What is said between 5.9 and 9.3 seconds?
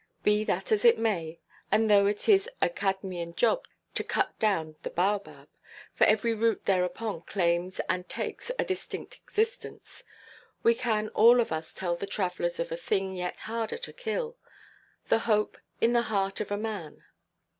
for every root thereupon claims, and takes, a distinct